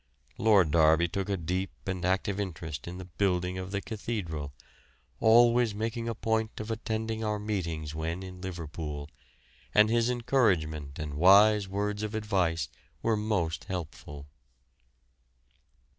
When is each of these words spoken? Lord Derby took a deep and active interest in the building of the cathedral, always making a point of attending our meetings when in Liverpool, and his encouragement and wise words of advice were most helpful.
Lord 0.39 0.71
Derby 0.71 1.07
took 1.07 1.29
a 1.29 1.37
deep 1.37 1.69
and 1.85 2.03
active 2.03 2.39
interest 2.39 2.87
in 2.87 2.97
the 2.97 3.05
building 3.05 3.59
of 3.59 3.69
the 3.69 3.81
cathedral, 3.81 4.51
always 5.19 5.75
making 5.75 6.09
a 6.09 6.15
point 6.15 6.59
of 6.59 6.71
attending 6.71 7.23
our 7.23 7.37
meetings 7.37 7.93
when 7.93 8.23
in 8.23 8.41
Liverpool, 8.41 9.11
and 9.75 9.89
his 9.91 10.09
encouragement 10.09 10.97
and 10.97 11.13
wise 11.13 11.67
words 11.67 12.01
of 12.01 12.15
advice 12.15 12.67
were 13.03 13.15
most 13.15 13.65
helpful. 13.65 14.25